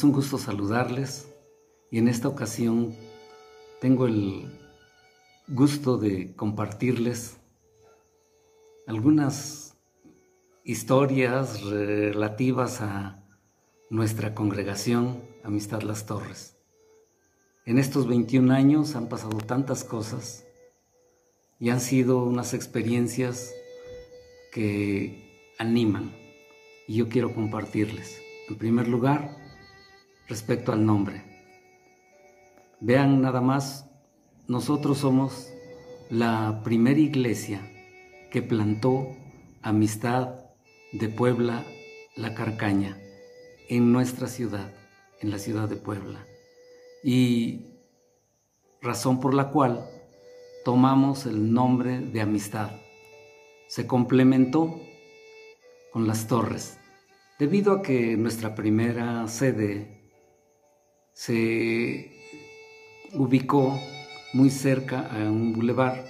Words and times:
Es 0.00 0.04
un 0.04 0.12
gusto 0.12 0.38
saludarles 0.38 1.28
y 1.90 1.98
en 1.98 2.08
esta 2.08 2.26
ocasión 2.26 2.96
tengo 3.82 4.06
el 4.06 4.50
gusto 5.46 5.98
de 5.98 6.34
compartirles 6.36 7.36
algunas 8.86 9.76
historias 10.64 11.60
relativas 11.64 12.80
a 12.80 13.22
nuestra 13.90 14.34
congregación 14.34 15.22
Amistad 15.44 15.82
Las 15.82 16.06
Torres. 16.06 16.56
En 17.66 17.78
estos 17.78 18.08
21 18.08 18.54
años 18.54 18.96
han 18.96 19.10
pasado 19.10 19.36
tantas 19.36 19.84
cosas 19.84 20.46
y 21.58 21.68
han 21.68 21.80
sido 21.82 22.24
unas 22.24 22.54
experiencias 22.54 23.52
que 24.50 25.52
animan 25.58 26.16
y 26.88 26.94
yo 26.94 27.10
quiero 27.10 27.34
compartirles. 27.34 28.18
En 28.48 28.56
primer 28.56 28.88
lugar, 28.88 29.49
respecto 30.30 30.72
al 30.72 30.86
nombre. 30.86 31.24
Vean 32.80 33.20
nada 33.20 33.40
más, 33.40 33.90
nosotros 34.46 34.98
somos 34.98 35.52
la 36.08 36.62
primera 36.64 37.00
iglesia 37.00 37.60
que 38.30 38.40
plantó 38.40 39.08
amistad 39.60 40.36
de 40.92 41.08
Puebla, 41.08 41.64
la 42.16 42.34
Carcaña, 42.34 42.96
en 43.68 43.92
nuestra 43.92 44.28
ciudad, 44.28 44.72
en 45.20 45.30
la 45.30 45.38
ciudad 45.38 45.68
de 45.68 45.76
Puebla. 45.76 46.24
Y 47.02 47.66
razón 48.80 49.20
por 49.20 49.34
la 49.34 49.50
cual 49.50 49.84
tomamos 50.64 51.26
el 51.26 51.52
nombre 51.52 51.98
de 51.98 52.20
amistad. 52.20 52.70
Se 53.68 53.86
complementó 53.86 54.80
con 55.92 56.06
las 56.06 56.28
torres, 56.28 56.78
debido 57.40 57.72
a 57.72 57.82
que 57.82 58.16
nuestra 58.16 58.54
primera 58.54 59.26
sede 59.26 59.99
se 61.12 62.12
ubicó 63.14 63.78
muy 64.32 64.50
cerca 64.50 65.08
a 65.10 65.30
un 65.30 65.52
bulevar, 65.52 66.04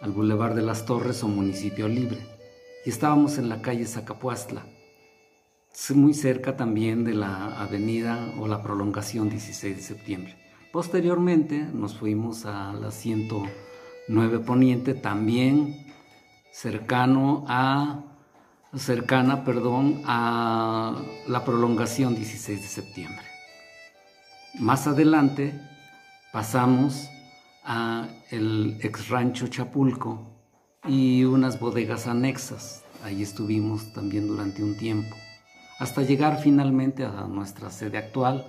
al 0.00 0.10
Boulevard 0.10 0.54
de 0.54 0.62
las 0.62 0.84
Torres 0.84 1.22
o 1.22 1.28
Municipio 1.28 1.86
Libre, 1.88 2.18
y 2.84 2.90
estábamos 2.90 3.38
en 3.38 3.48
la 3.48 3.62
calle 3.62 3.86
Zacapuastla, 3.86 4.64
muy 5.94 6.14
cerca 6.14 6.56
también 6.56 7.04
de 7.04 7.14
la 7.14 7.60
avenida 7.60 8.32
o 8.38 8.48
la 8.48 8.62
prolongación 8.62 9.30
16 9.30 9.76
de 9.76 9.82
septiembre. 9.82 10.36
Posteriormente 10.72 11.66
nos 11.72 11.96
fuimos 11.96 12.46
a 12.46 12.72
la 12.72 12.90
109 12.90 14.38
Poniente, 14.40 14.94
también 14.94 15.86
cercano 16.52 17.44
a 17.48 18.04
cercana, 18.74 19.44
perdón, 19.44 20.02
a 20.04 21.02
la 21.28 21.44
prolongación 21.44 22.14
16 22.14 22.62
de 22.62 22.68
septiembre. 22.68 23.31
Más 24.58 24.86
adelante 24.86 25.58
pasamos 26.30 27.08
a 27.64 28.08
el 28.30 28.78
ex 28.82 29.08
rancho 29.08 29.46
Chapulco 29.46 30.26
y 30.86 31.24
unas 31.24 31.58
bodegas 31.58 32.06
anexas. 32.06 32.84
Ahí 33.02 33.22
estuvimos 33.22 33.94
también 33.94 34.28
durante 34.28 34.62
un 34.62 34.76
tiempo, 34.76 35.16
hasta 35.78 36.02
llegar 36.02 36.38
finalmente 36.38 37.04
a 37.04 37.26
nuestra 37.26 37.70
sede 37.70 37.96
actual, 37.96 38.46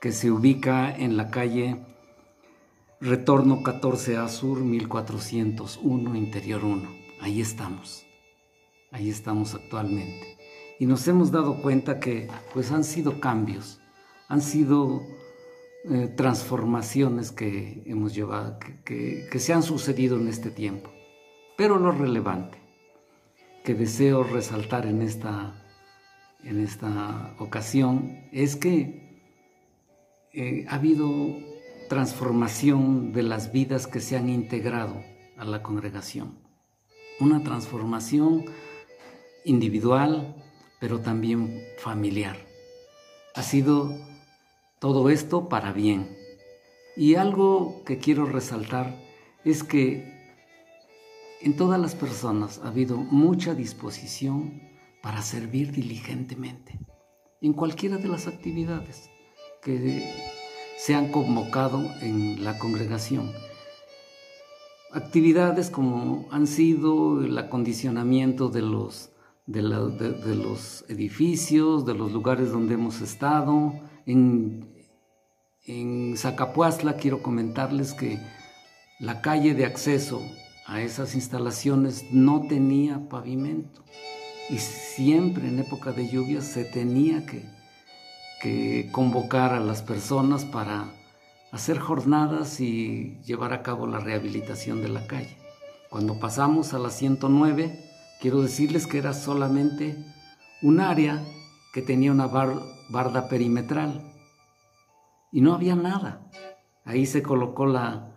que 0.00 0.10
se 0.10 0.32
ubica 0.32 0.94
en 0.94 1.16
la 1.16 1.30
calle 1.30 1.80
Retorno 3.00 3.62
14A 3.62 4.28
Sur 4.28 4.58
1401 4.58 6.16
Interior 6.16 6.64
1. 6.64 6.88
Ahí 7.20 7.40
estamos. 7.40 8.04
Ahí 8.90 9.10
estamos 9.10 9.54
actualmente. 9.54 10.38
Y 10.80 10.86
nos 10.86 11.06
hemos 11.06 11.30
dado 11.30 11.62
cuenta 11.62 12.00
que 12.00 12.28
pues 12.52 12.72
han 12.72 12.82
sido 12.82 13.20
cambios, 13.20 13.80
han 14.28 14.42
sido 14.42 15.02
eh, 15.88 16.08
transformaciones 16.08 17.30
que 17.30 17.84
hemos 17.86 18.12
llevado, 18.12 18.58
que, 18.84 19.28
se 19.38 19.52
han 19.52 19.62
sucedido 19.62 20.18
en 20.18 20.26
este 20.26 20.50
tiempo. 20.50 20.90
Pero 21.56 21.78
lo 21.78 21.92
relevante 21.92 22.58
que 23.62 23.74
deseo 23.74 24.24
resaltar 24.24 24.86
en 24.86 25.00
esta, 25.00 25.64
en 26.42 26.58
esta 26.58 27.36
ocasión 27.38 28.26
es 28.32 28.56
que 28.56 29.22
eh, 30.32 30.66
ha 30.68 30.74
habido 30.74 31.36
transformación 31.88 33.12
de 33.12 33.22
las 33.22 33.52
vidas 33.52 33.86
que 33.86 34.00
se 34.00 34.16
han 34.16 34.28
integrado 34.28 35.04
a 35.36 35.44
la 35.44 35.62
congregación. 35.62 36.36
Una 37.20 37.44
transformación 37.44 38.46
individual, 39.44 40.34
pero 40.80 40.98
también 41.00 41.62
familiar. 41.78 42.36
Ha 43.36 43.44
sido 43.44 44.15
todo 44.78 45.10
esto 45.10 45.48
para 45.48 45.72
bien. 45.72 46.16
Y 46.96 47.14
algo 47.14 47.82
que 47.84 47.98
quiero 47.98 48.26
resaltar 48.26 48.96
es 49.44 49.62
que 49.62 50.16
en 51.40 51.56
todas 51.56 51.80
las 51.80 51.94
personas 51.94 52.60
ha 52.64 52.68
habido 52.68 52.96
mucha 52.96 53.54
disposición 53.54 54.62
para 55.02 55.22
servir 55.22 55.72
diligentemente 55.72 56.78
en 57.40 57.52
cualquiera 57.52 57.98
de 57.98 58.08
las 58.08 58.26
actividades 58.26 59.10
que 59.62 60.12
se 60.78 60.94
han 60.94 61.10
convocado 61.10 61.82
en 62.00 62.42
la 62.44 62.58
congregación. 62.58 63.32
Actividades 64.92 65.70
como 65.70 66.26
han 66.30 66.46
sido 66.46 67.22
el 67.22 67.36
acondicionamiento 67.36 68.48
de 68.48 68.62
los, 68.62 69.10
de, 69.46 69.62
los 69.62 70.84
edificios, 70.88 71.84
de 71.84 71.94
los 71.94 72.12
lugares 72.12 72.50
donde 72.50 72.74
hemos 72.74 73.00
estado, 73.00 73.74
en, 74.06 74.68
en 75.66 76.16
Zacapuazla 76.16 76.96
quiero 76.96 77.22
comentarles 77.22 77.92
que 77.92 78.18
la 78.98 79.20
calle 79.20 79.54
de 79.54 79.66
acceso 79.66 80.22
a 80.66 80.80
esas 80.80 81.14
instalaciones 81.14 82.06
no 82.12 82.46
tenía 82.48 83.08
pavimento 83.08 83.84
y 84.48 84.58
siempre 84.58 85.48
en 85.48 85.58
época 85.58 85.92
de 85.92 86.08
lluvia 86.08 86.40
se 86.40 86.64
tenía 86.64 87.26
que, 87.26 87.44
que 88.40 88.88
convocar 88.92 89.52
a 89.52 89.60
las 89.60 89.82
personas 89.82 90.44
para 90.44 90.92
hacer 91.52 91.78
jornadas 91.78 92.60
y 92.60 93.18
llevar 93.24 93.52
a 93.52 93.62
cabo 93.62 93.86
la 93.86 93.98
rehabilitación 93.98 94.82
de 94.82 94.88
la 94.88 95.06
calle. 95.06 95.36
Cuando 95.90 96.18
pasamos 96.18 96.74
a 96.74 96.78
la 96.78 96.90
109, 96.90 97.84
quiero 98.20 98.42
decirles 98.42 98.86
que 98.86 98.98
era 98.98 99.12
solamente 99.12 99.96
un 100.62 100.80
área 100.80 101.24
que 101.76 101.82
tenía 101.82 102.10
una 102.10 102.26
barda 102.26 103.28
perimetral 103.28 104.00
y 105.30 105.42
no 105.42 105.52
había 105.52 105.76
nada. 105.76 106.26
Ahí 106.86 107.04
se 107.04 107.22
colocó 107.22 107.66
la, 107.66 108.16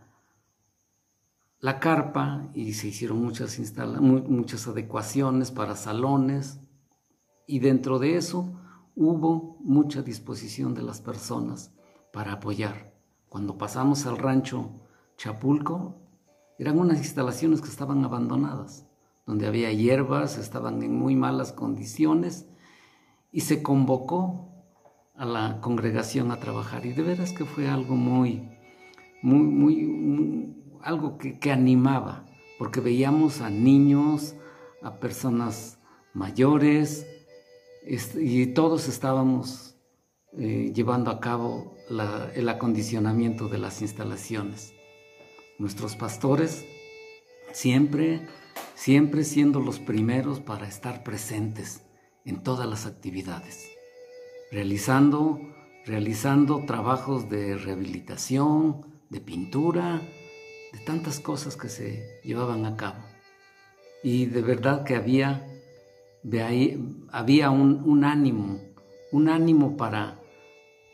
la 1.59 1.77
carpa 1.77 2.47
y 2.53 2.71
se 2.71 2.87
hicieron 2.87 3.21
muchas, 3.21 3.59
muchas 4.01 4.65
adecuaciones 4.65 5.51
para 5.51 5.75
salones 5.75 6.61
y 7.47 7.59
dentro 7.59 7.99
de 7.99 8.15
eso 8.15 8.49
hubo 8.95 9.57
mucha 9.59 10.03
disposición 10.03 10.73
de 10.73 10.83
las 10.83 11.01
personas 11.01 11.73
para 12.13 12.31
apoyar. 12.31 12.93
Cuando 13.27 13.57
pasamos 13.57 14.05
al 14.05 14.19
rancho 14.19 14.69
Chapulco, 15.17 15.97
eran 16.57 16.79
unas 16.79 16.99
instalaciones 16.99 17.59
que 17.59 17.67
estaban 17.67 18.05
abandonadas, 18.05 18.87
donde 19.25 19.47
había 19.47 19.69
hierbas, 19.73 20.37
estaban 20.37 20.81
en 20.81 20.95
muy 20.95 21.17
malas 21.17 21.51
condiciones 21.51 22.45
y 23.31 23.41
se 23.41 23.61
convocó 23.61 24.49
a 25.15 25.25
la 25.25 25.59
congregación 25.61 26.31
a 26.31 26.39
trabajar. 26.39 26.85
Y 26.85 26.93
de 26.93 27.03
veras 27.03 27.33
que 27.33 27.45
fue 27.45 27.67
algo 27.67 27.95
muy, 27.95 28.49
muy, 29.21 29.43
muy, 29.43 30.55
algo 30.81 31.17
que, 31.17 31.51
animaba, 31.51 32.25
porque 32.57 32.79
veíamos 32.79 33.41
a 33.41 33.49
niños, 33.49 34.35
a 34.81 34.99
personas 34.99 35.79
mayores, 36.13 37.05
y 38.15 38.47
todos 38.47 38.87
estábamos 38.87 39.75
eh, 40.37 40.71
llevando 40.73 41.11
a 41.11 41.19
cabo 41.19 41.75
el 42.35 42.49
acondicionamiento 42.49 43.47
de 43.47 43.57
las 43.57 43.81
instalaciones. 43.81 44.73
Nuestros 45.57 45.95
pastores 45.95 46.65
siempre, 47.51 48.27
siempre 48.75 49.23
siendo 49.23 49.59
los 49.59 49.79
primeros 49.79 50.39
para 50.39 50.67
estar 50.67 51.03
presentes 51.03 51.88
en 52.29 52.43
todas 52.43 52.67
las 52.67 52.85
actividades 52.85 53.79
realizando, 54.51 55.39
realizando 55.85 56.63
trabajos 56.65 57.29
de 57.29 57.57
rehabilitación, 57.57 59.01
de 59.09 59.21
pintura, 59.21 60.01
de 60.73 60.79
tantas 60.85 61.19
cosas 61.19 61.55
que 61.55 61.69
se 61.69 62.19
llevaban 62.23 62.65
a 62.65 62.75
cabo. 62.75 63.03
Y 64.03 64.25
de 64.25 64.41
verdad 64.41 64.83
que 64.83 64.95
había, 64.95 65.47
había 67.11 67.49
un, 67.49 67.83
un 67.85 68.03
ánimo, 68.03 68.59
un 69.11 69.29
ánimo 69.29 69.77
para, 69.77 70.19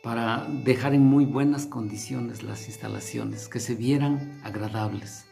para 0.04 0.48
dejar 0.64 0.94
en 0.94 1.02
muy 1.02 1.26
buenas 1.26 1.66
condiciones 1.66 2.44
las 2.44 2.68
instalaciones, 2.68 3.48
que 3.48 3.60
se 3.60 3.76
vieran 3.76 4.42
agradables. 4.44 5.26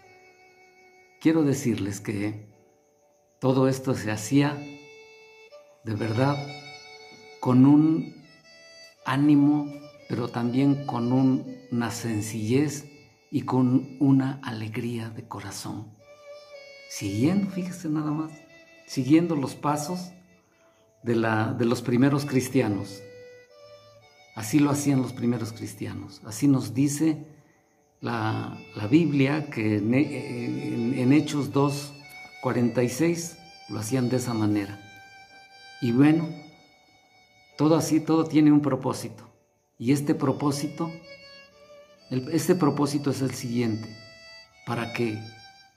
Quiero 1.19 1.43
decirles 1.43 1.99
que 2.01 2.47
todo 3.39 3.67
esto 3.67 3.93
se 3.93 4.11
hacía 4.11 4.57
de 5.83 5.95
verdad 5.95 6.37
con 7.39 7.65
un 7.65 8.23
ánimo, 9.05 9.71
pero 10.07 10.29
también 10.29 10.85
con 10.85 11.11
una 11.71 11.91
sencillez 11.91 12.85
y 13.31 13.41
con 13.41 13.97
una 13.99 14.39
alegría 14.43 15.09
de 15.09 15.27
corazón. 15.27 15.87
Siguiendo, 16.89 17.49
fíjese 17.49 17.89
nada 17.89 18.11
más, 18.11 18.31
siguiendo 18.87 19.35
los 19.35 19.55
pasos 19.55 20.11
de, 21.03 21.15
la, 21.15 21.53
de 21.53 21.65
los 21.65 21.81
primeros 21.81 22.25
cristianos. 22.25 23.01
Así 24.35 24.59
lo 24.59 24.69
hacían 24.69 25.01
los 25.01 25.13
primeros 25.13 25.51
cristianos. 25.51 26.21
Así 26.25 26.47
nos 26.47 26.73
dice 26.73 27.27
la, 27.99 28.57
Biblia 28.89 29.49
que 29.49 29.77
en, 29.77 30.93
en 30.97 31.13
Hechos 31.13 31.51
2, 31.51 31.93
46 32.41 33.37
lo 33.69 33.79
hacían 33.79 34.09
de 34.09 34.17
esa 34.17 34.33
manera. 34.33 34.82
Y 35.83 35.91
bueno, 35.91 36.29
todo 37.57 37.75
así, 37.75 37.99
todo 37.99 38.23
tiene 38.23 38.53
un 38.53 38.61
propósito. 38.61 39.29
Y 39.77 39.91
este 39.91 40.15
propósito, 40.15 40.89
este 42.09 42.55
propósito 42.55 43.09
es 43.09 43.21
el 43.21 43.31
siguiente, 43.31 43.93
para 44.65 44.93
que 44.93 45.19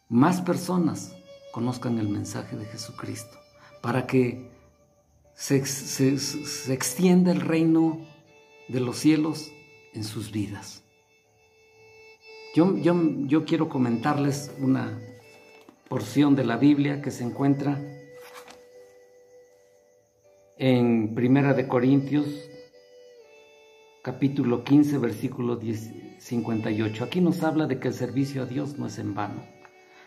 más 0.09 0.41
personas 0.43 1.13
conozcan 1.51 1.99
el 1.99 2.09
mensaje 2.09 2.57
de 2.57 2.67
Jesucristo, 2.67 3.37
para 3.83 4.07
que 4.07 4.49
se, 5.35 5.57
extienda 5.57 7.33
el 7.33 7.41
reino 7.41 7.99
de 8.69 8.79
los 8.79 8.99
cielos 8.99 9.51
en 9.93 10.05
sus 10.05 10.31
vidas. 10.31 10.85
Yo, 12.55 12.77
yo, 12.77 12.95
yo 13.27 13.45
quiero 13.45 13.69
comentarles 13.69 14.53
una 14.61 15.01
porción 15.89 16.37
de 16.37 16.45
la 16.45 16.59
Biblia 16.59 17.03
que 17.03 17.11
se 17.11 17.25
encuentra 17.25 17.96
en 20.59 21.15
Primera 21.15 21.53
de 21.53 21.69
Corintios 21.69 22.49
capítulo 24.03 24.65
15 24.65 24.99
versículo 24.99 25.61
58. 26.19 27.05
Aquí 27.05 27.21
nos 27.21 27.43
habla 27.43 27.67
de 27.67 27.79
que 27.79 27.89
el 27.89 27.95
servicio 27.95 28.43
a 28.43 28.47
Dios 28.47 28.79
no 28.79 28.87
es 28.87 28.99
en 28.99 29.15
vano. 29.15 29.45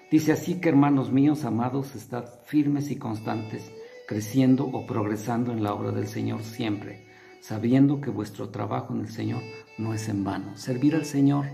Dice 0.10 0.31
así 0.31 0.60
que 0.60 0.69
hermanos 0.69 1.12
míos 1.12 1.46
amados, 1.46 1.96
estad 1.96 2.25
firmes 2.46 2.90
y 2.90 2.96
constantes, 2.96 3.72
creciendo 4.07 4.66
o 4.66 4.88
progresando 4.88 5.51
en 5.51 5.62
la 5.62 5.74
obra 5.74 5.92
del 5.92 6.07
Señor 6.07 6.42
siempre, 6.42 7.06
sabiendo 7.42 8.02
que 8.02 8.10
vuestro 8.10 8.50
trabajo 8.50 8.95
en 8.95 9.02
el 9.02 9.10
Señor 9.10 9.44
no 9.78 9.94
es 9.94 10.10
en 10.10 10.24
vano. 10.24 10.57
Servir 10.57 10.95
al 10.95 11.06
Señor 11.06 11.45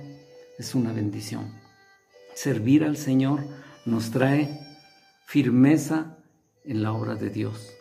es 0.57 0.73
una 0.73 0.93
bendición. 0.93 1.51
Servir 2.33 2.85
al 2.85 2.95
Señor 2.95 3.41
nos 3.85 4.11
trae 4.11 4.57
firmeza 5.25 6.17
en 6.63 6.81
la 6.81 6.93
obra 6.93 7.15
de 7.15 7.29
Dios. 7.29 7.74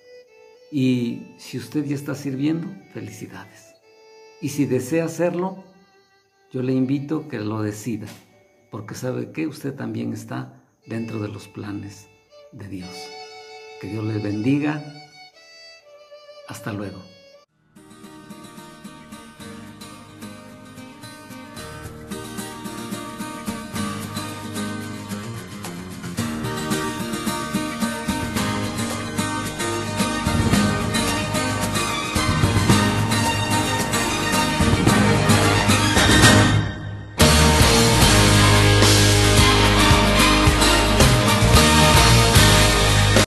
Y 0.77 1.37
si 1.39 1.57
usted 1.57 1.85
ya 1.85 1.95
está 1.95 2.17
sirviendo, 2.17 2.67
felicidades. 2.93 3.77
Y 4.41 4.49
si 4.49 4.67
desea 4.67 5.05
hacerlo, 5.05 5.63
yo 6.51 6.63
le 6.63 6.73
invito 6.73 7.29
que 7.29 7.39
lo 7.39 7.63
decida, 7.63 8.09
porque 8.73 8.97
sabe 8.97 9.31
que 9.31 9.47
usted 9.47 9.77
también 9.77 10.13
está 10.13 10.65
dentro 10.85 11.21
de 11.21 11.29
los 11.29 11.47
planes 11.47 12.09
de 12.51 12.67
Dios. 12.67 12.91
Que 13.81 13.87
Dios 13.87 14.03
le 14.03 14.19
bendiga. 14.19 14.83
Hasta 16.49 16.73
luego. 16.73 17.14